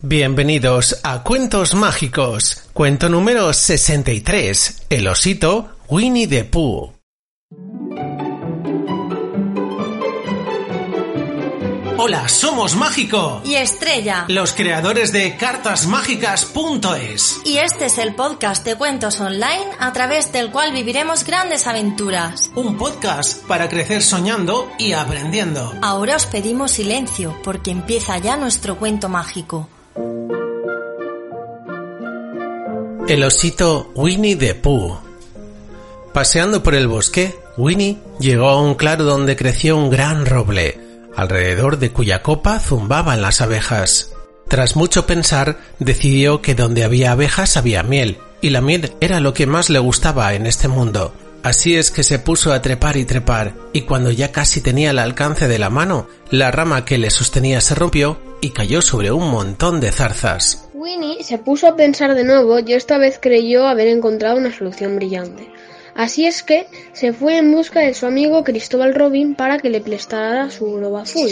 Bienvenidos 0.00 1.00
a 1.02 1.24
Cuentos 1.24 1.74
Mágicos. 1.74 2.68
Cuento 2.72 3.08
número 3.08 3.52
63. 3.52 4.86
El 4.90 5.08
osito 5.08 5.70
Winnie 5.88 6.28
the 6.28 6.44
Pooh. 6.44 6.92
Hola, 11.96 12.28
somos 12.28 12.76
Mágico, 12.76 13.42
y 13.44 13.56
Estrella. 13.56 14.24
los 14.28 14.52
creadores 14.52 15.10
de 15.10 15.36
cartasmágicas.es. 15.36 17.40
Y 17.44 17.58
este 17.58 17.86
es 17.86 17.98
el 17.98 18.14
podcast 18.14 18.64
de 18.64 18.76
cuentos 18.76 19.18
online 19.18 19.66
a 19.80 19.92
través 19.92 20.30
del 20.30 20.52
cual 20.52 20.72
viviremos 20.72 21.24
grandes 21.24 21.66
aventuras. 21.66 22.52
Un 22.54 22.78
podcast 22.78 23.44
para 23.48 23.68
crecer 23.68 24.04
soñando 24.04 24.70
y 24.78 24.92
aprendiendo. 24.92 25.74
Ahora 25.82 26.14
os 26.14 26.26
pedimos 26.26 26.70
silencio 26.70 27.36
porque 27.42 27.72
empieza 27.72 28.16
ya 28.18 28.36
nuestro 28.36 28.78
cuento 28.78 29.08
mágico. 29.08 29.68
El 33.08 33.24
osito 33.24 33.90
Winnie 33.94 34.36
the 34.36 34.54
Pooh. 34.54 34.98
Paseando 36.12 36.62
por 36.62 36.74
el 36.74 36.88
bosque, 36.88 37.34
Winnie 37.56 37.96
llegó 38.20 38.50
a 38.50 38.60
un 38.60 38.74
claro 38.74 39.04
donde 39.04 39.34
creció 39.34 39.78
un 39.78 39.88
gran 39.88 40.26
roble, 40.26 40.78
alrededor 41.16 41.78
de 41.78 41.90
cuya 41.90 42.22
copa 42.22 42.60
zumbaban 42.60 43.22
las 43.22 43.40
abejas. 43.40 44.12
Tras 44.46 44.76
mucho 44.76 45.06
pensar, 45.06 45.58
decidió 45.78 46.42
que 46.42 46.54
donde 46.54 46.84
había 46.84 47.12
abejas 47.12 47.56
había 47.56 47.82
miel, 47.82 48.18
y 48.42 48.50
la 48.50 48.60
miel 48.60 48.92
era 49.00 49.20
lo 49.20 49.32
que 49.32 49.46
más 49.46 49.70
le 49.70 49.78
gustaba 49.78 50.34
en 50.34 50.44
este 50.44 50.68
mundo. 50.68 51.14
Así 51.42 51.76
es 51.76 51.90
que 51.90 52.02
se 52.02 52.18
puso 52.18 52.52
a 52.52 52.60
trepar 52.60 52.98
y 52.98 53.06
trepar, 53.06 53.54
y 53.72 53.82
cuando 53.82 54.10
ya 54.10 54.32
casi 54.32 54.60
tenía 54.60 54.90
el 54.90 54.98
alcance 54.98 55.48
de 55.48 55.58
la 55.58 55.70
mano, 55.70 56.08
la 56.30 56.50
rama 56.50 56.84
que 56.84 56.98
le 56.98 57.08
sostenía 57.08 57.62
se 57.62 57.74
rompió 57.74 58.20
y 58.42 58.50
cayó 58.50 58.82
sobre 58.82 59.12
un 59.12 59.30
montón 59.30 59.80
de 59.80 59.92
zarzas. 59.92 60.67
Winnie 60.88 61.22
se 61.22 61.36
puso 61.36 61.66
a 61.66 61.76
pensar 61.76 62.14
de 62.14 62.24
nuevo 62.24 62.60
y 62.60 62.72
esta 62.72 62.96
vez 62.96 63.18
creyó 63.20 63.68
haber 63.68 63.88
encontrado 63.88 64.38
una 64.38 64.56
solución 64.56 64.96
brillante. 64.96 65.50
Así 65.94 66.24
es 66.24 66.42
que 66.42 66.66
se 66.94 67.12
fue 67.12 67.36
en 67.36 67.52
busca 67.52 67.80
de 67.80 67.92
su 67.92 68.06
amigo 68.06 68.42
Cristóbal 68.42 68.94
Robin 68.94 69.34
para 69.34 69.58
que 69.58 69.68
le 69.68 69.82
prestara 69.82 70.50
su 70.50 70.64
globo 70.72 70.96
azul. 70.96 71.28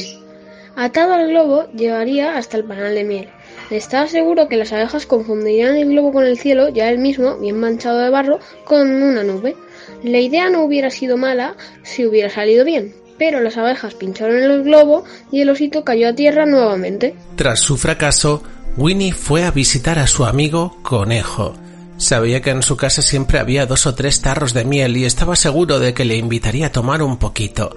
Atado 0.77 1.14
al 1.14 1.28
globo, 1.28 1.68
llegaría 1.72 2.36
hasta 2.36 2.58
el 2.58 2.64
panal 2.64 2.94
de 2.94 3.04
miel. 3.04 3.28
Estaba 3.70 4.06
seguro 4.08 4.46
que 4.46 4.58
las 4.58 4.74
abejas 4.74 5.06
confundirían 5.06 5.74
el 5.77 5.88
globo 5.88 6.12
con 6.12 6.24
el 6.24 6.38
cielo, 6.38 6.68
ya 6.68 6.90
él 6.90 6.98
mismo, 6.98 7.38
bien 7.38 7.58
manchado 7.58 8.00
de 8.00 8.10
barro, 8.10 8.40
con 8.66 8.90
una 9.02 9.22
nube. 9.22 9.56
La 10.02 10.18
idea 10.18 10.50
no 10.50 10.64
hubiera 10.64 10.90
sido 10.90 11.16
mala 11.16 11.56
si 11.82 12.04
hubiera 12.04 12.28
salido 12.28 12.62
bien, 12.66 12.94
pero 13.16 13.40
las 13.40 13.56
abejas 13.56 13.94
pincharon 13.94 14.38
el 14.38 14.64
globo 14.64 15.04
y 15.32 15.40
el 15.40 15.48
osito 15.48 15.82
cayó 15.82 16.10
a 16.10 16.14
tierra 16.14 16.44
nuevamente. 16.44 17.14
Tras 17.36 17.60
su 17.60 17.78
fracaso, 17.78 18.42
Winnie 18.77 19.12
fue 19.12 19.44
a 19.44 19.50
visitar 19.50 19.98
a 19.98 20.06
su 20.06 20.27
amigo 20.27 20.77
Conejo. 20.82 21.55
Sabía 21.96 22.42
que 22.42 22.50
en 22.50 22.62
su 22.62 22.77
casa 22.77 23.00
siempre 23.00 23.38
había 23.38 23.64
dos 23.64 23.86
o 23.86 23.94
tres 23.94 24.20
tarros 24.20 24.52
de 24.52 24.67
miel 24.67 24.98
y 24.98 25.06
estaba 25.06 25.34
seguro 25.34 25.78
de 25.78 25.95
que 25.95 26.05
le 26.05 26.17
invitaría 26.17 26.67
a 26.67 26.73
tomar 26.73 27.02
un 27.02 27.17
poquito. 27.17 27.74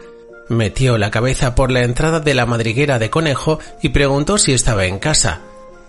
Metió 0.50 0.98
la 0.98 1.10
cabeza 1.10 1.56
por 1.56 1.72
la 1.72 1.84
entrada 1.84 2.20
de 2.20 2.34
la 2.34 2.46
madriguera 2.46 3.00
de 3.00 3.10
Conejo 3.10 3.60
y 3.82 3.90
preguntó 3.90 4.38
si 4.38 4.52
estaba 4.52 4.86
en 4.86 5.00
casa. 5.00 5.40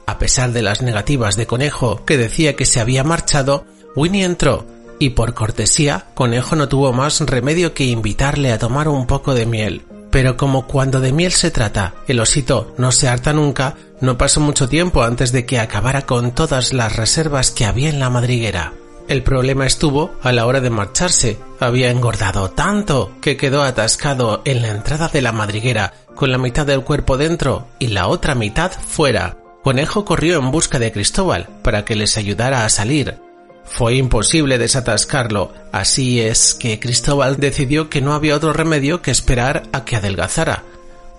A 0.07 0.19
pesar 0.19 0.53
de 0.53 0.63
las 0.63 0.81
negativas 0.81 1.37
de 1.37 1.47
Conejo, 1.47 2.05
que 2.05 2.17
decía 2.17 2.55
que 2.55 2.67
se 2.67 2.79
había 2.79 3.03
marchado, 3.03 3.65
Winnie 3.97 4.25
entró 4.25 4.65
y 5.01 5.11
por 5.11 5.35
cortesía 5.35 6.07
Conejo 6.15 6.55
no 6.55 6.69
tuvo 6.69 6.93
más 6.93 7.21
remedio 7.21 7.75
que 7.75 7.85
invitarle 7.85 8.53
a 8.53 8.59
tomar 8.59 8.87
un 8.87 9.09
poco 9.09 9.35
de 9.35 9.47
miel. 9.47 9.83
Pero 10.11 10.37
como 10.37 10.67
cuando 10.67 11.01
de 11.01 11.13
miel 11.13 11.33
se 11.33 11.51
trata, 11.51 11.95
el 12.07 12.21
osito 12.21 12.75
no 12.79 12.91
se 12.91 13.09
harta 13.09 13.33
nunca, 13.33 13.77
no 14.01 14.17
pasó 14.19 14.41
mucho 14.41 14.69
tiempo 14.69 15.03
antes 15.03 15.33
de 15.33 15.47
que 15.47 15.59
acabara 15.59 16.03
con 16.03 16.33
todas 16.33 16.73
las 16.73 16.97
reservas 16.97 17.51
que 17.51 17.65
había 17.65 17.91
en 17.91 18.01
la 18.01 18.11
madriguera. 18.11 18.73
El 19.09 19.23
problema 19.25 19.67
estuvo 19.67 20.13
a 20.23 20.31
la 20.31 20.47
hora 20.47 20.61
de 20.61 20.71
marcharse. 20.71 21.37
Había 21.59 21.91
engordado 21.91 22.51
tanto 22.51 23.13
que 23.21 23.37
quedó 23.37 23.63
atascado 23.63 24.41
en 24.45 24.63
la 24.63 24.69
entrada 24.69 25.09
de 25.09 25.21
la 25.21 25.33
madriguera, 25.33 25.95
con 26.15 26.31
la 26.31 26.39
mitad 26.39 26.65
del 26.65 26.83
cuerpo 26.83 27.17
dentro 27.17 27.67
y 27.79 27.89
la 27.89 28.07
otra 28.07 28.35
mitad 28.35 28.71
fuera. 28.71 29.37
Conejo 29.65 30.05
corrió 30.05 30.39
en 30.39 30.51
busca 30.53 30.79
de 30.79 30.93
Cristóbal 30.93 31.49
para 31.63 31.85
que 31.85 31.97
les 31.97 32.17
ayudara 32.17 32.65
a 32.65 32.69
salir. 32.69 33.19
Fue 33.65 33.97
imposible 33.97 34.59
desatascarlo, 34.59 35.53
así 35.73 36.21
es 36.21 36.55
que 36.55 36.79
Cristóbal 36.81 37.37
decidió 37.39 37.91
que 37.91 38.01
no 38.01 38.15
había 38.15 38.37
otro 38.37 38.53
remedio 38.53 39.03
que 39.03 39.11
esperar 39.11 39.65
a 39.73 39.85
que 39.85 39.97
adelgazara. 39.97 40.63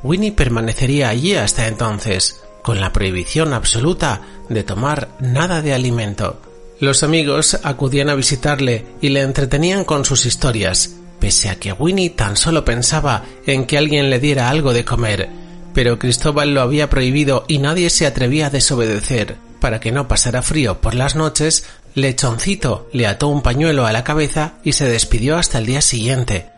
Winnie 0.01 0.31
permanecería 0.31 1.09
allí 1.09 1.35
hasta 1.35 1.67
entonces, 1.67 2.41
con 2.61 2.79
la 2.79 2.93
prohibición 2.93 3.53
absoluta 3.53 4.21
de 4.49 4.63
tomar 4.63 5.09
nada 5.19 5.61
de 5.61 5.73
alimento. 5.73 6.41
Los 6.79 7.03
amigos 7.03 7.59
acudían 7.63 8.09
a 8.09 8.15
visitarle 8.15 8.85
y 9.01 9.09
le 9.09 9.21
entretenían 9.21 9.83
con 9.83 10.03
sus 10.03 10.25
historias, 10.25 10.95
pese 11.19 11.49
a 11.49 11.55
que 11.55 11.73
Winnie 11.73 12.09
tan 12.09 12.35
solo 12.35 12.65
pensaba 12.65 13.23
en 13.45 13.65
que 13.65 13.77
alguien 13.77 14.09
le 14.09 14.19
diera 14.19 14.49
algo 14.49 14.73
de 14.73 14.83
comer, 14.83 15.29
pero 15.73 15.99
Cristóbal 15.99 16.53
lo 16.53 16.61
había 16.61 16.89
prohibido 16.89 17.45
y 17.47 17.59
nadie 17.59 17.89
se 17.89 18.07
atrevía 18.07 18.47
a 18.47 18.49
desobedecer. 18.49 19.37
Para 19.59 19.79
que 19.79 19.91
no 19.91 20.07
pasara 20.07 20.41
frío 20.41 20.81
por 20.81 20.95
las 20.95 21.15
noches, 21.15 21.65
Lechoncito 21.93 22.89
le 22.93 23.05
ató 23.05 23.27
un 23.27 23.43
pañuelo 23.43 23.85
a 23.85 23.91
la 23.91 24.03
cabeza 24.03 24.55
y 24.63 24.73
se 24.73 24.89
despidió 24.89 25.37
hasta 25.37 25.59
el 25.59 25.67
día 25.67 25.81
siguiente. 25.81 26.49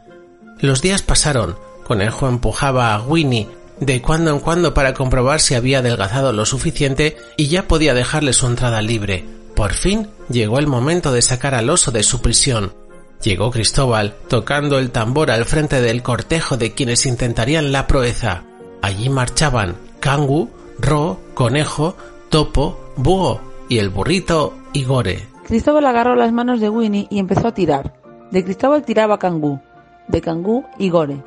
Los 0.60 0.82
días 0.82 1.02
pasaron. 1.02 1.58
Conejo 1.84 2.30
empujaba 2.30 2.94
a 2.94 3.02
Winnie 3.02 3.50
de 3.80 4.02
cuando 4.02 4.32
en 4.32 4.40
cuando 4.40 4.74
para 4.74 4.94
comprobar 4.94 5.40
si 5.40 5.56
había 5.56 5.80
adelgazado 5.80 6.34
lo 6.34 6.46
suficiente 6.46 7.18
y 7.38 7.48
ya 7.48 7.68
podía 7.68 7.94
dejarle 7.94 8.34
su 8.34 8.48
entrada 8.48 8.82
libre. 8.82 9.26
Por 9.56 9.74
fin 9.74 10.08
llegó 10.30 10.60
el 10.60 10.68
momento 10.68 11.12
de 11.12 11.22
sacar 11.22 11.54
al 11.56 11.70
oso 11.70 11.92
de 11.92 12.04
su 12.04 12.22
prisión. 12.22 12.74
Llegó 13.22 13.52
Cristóbal, 13.52 14.16
tocando 14.28 14.80
el 14.80 14.92
tambor 14.92 15.32
al 15.32 15.46
frente 15.46 15.82
del 15.82 16.04
cortejo 16.04 16.58
de 16.58 16.74
quienes 16.74 17.06
intentarían 17.06 17.72
la 17.72 17.88
proeza. 17.88 18.44
Allí 18.82 19.10
marchaban 19.10 19.78
Kangu, 20.00 20.50
Ro, 20.80 21.20
Conejo, 21.34 21.96
Topo, 22.30 22.92
Búho 22.98 23.40
y 23.70 23.78
el 23.78 23.90
burrito 23.90 24.54
Igore. 24.74 25.28
Cristóbal 25.46 25.86
agarró 25.86 26.16
las 26.16 26.34
manos 26.34 26.60
de 26.60 26.70
Winnie 26.70 27.08
y 27.10 27.20
empezó 27.20 27.48
a 27.48 27.54
tirar. 27.54 27.94
De 28.32 28.44
Cristóbal 28.44 28.84
tiraba 28.84 29.20
Cangú, 29.20 29.60
de 30.08 30.20
Cangú 30.20 30.66
Igore, 30.80 31.24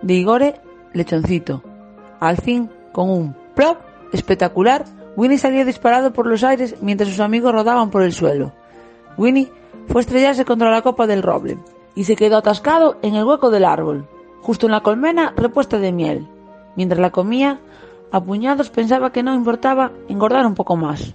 de 0.00 0.14
Igore 0.14 0.60
Lechoncito. 0.92 1.62
Al 2.20 2.36
fin, 2.38 2.70
con 2.92 3.10
un 3.10 3.36
plop 3.54 3.78
espectacular, 4.12 4.84
Winnie 5.16 5.38
salió 5.38 5.64
disparado 5.64 6.12
por 6.12 6.26
los 6.26 6.42
aires 6.44 6.76
mientras 6.80 7.10
sus 7.10 7.20
amigos 7.20 7.52
rodaban 7.52 7.90
por 7.90 8.02
el 8.02 8.12
suelo. 8.12 8.52
Winnie 9.16 9.52
fue 9.88 10.00
a 10.00 10.02
estrellarse 10.02 10.44
contra 10.44 10.70
la 10.70 10.82
copa 10.82 11.06
del 11.06 11.22
roble 11.22 11.58
y 11.94 12.04
se 12.04 12.16
quedó 12.16 12.38
atascado 12.38 12.98
en 13.02 13.14
el 13.14 13.24
hueco 13.24 13.50
del 13.50 13.64
árbol, 13.64 14.08
justo 14.40 14.66
en 14.66 14.72
la 14.72 14.82
colmena 14.82 15.32
repuesta 15.36 15.78
de 15.78 15.92
miel. 15.92 16.26
Mientras 16.76 17.00
la 17.00 17.10
comía, 17.10 17.60
a 18.10 18.20
puñados 18.20 18.70
pensaba 18.70 19.12
que 19.12 19.22
no 19.22 19.34
importaba 19.34 19.92
engordar 20.08 20.46
un 20.46 20.54
poco 20.54 20.76
más. 20.76 21.14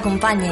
acompañe. 0.00 0.50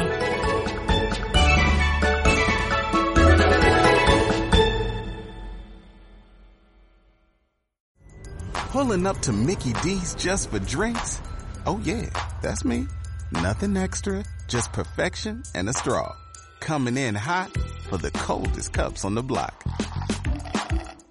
Pulling 8.71 9.07
up 9.07 9.19
to 9.21 9.31
Mickey 9.31 9.73
D's 9.81 10.13
just 10.15 10.51
for 10.51 10.59
drinks? 10.59 11.21
Oh 11.65 11.81
yeah, 11.83 12.09
that's 12.41 12.63
me. 12.63 12.87
Nothing 13.31 13.75
extra, 13.75 14.23
just 14.47 14.71
perfection 14.71 15.43
and 15.55 15.67
a 15.67 15.73
straw. 15.73 16.15
Coming 16.59 16.97
in 16.97 17.15
hot 17.15 17.51
for 17.89 17.97
the 17.97 18.11
coldest 18.11 18.73
cups 18.73 19.03
on 19.03 19.15
the 19.15 19.23
block. 19.23 19.63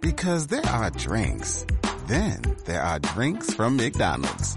Because 0.00 0.46
there 0.46 0.66
are 0.66 0.90
drinks. 0.90 1.66
Then 2.06 2.40
there 2.64 2.82
are 2.82 2.98
drinks 3.00 3.52
from 3.52 3.76
McDonald's. 3.76 4.56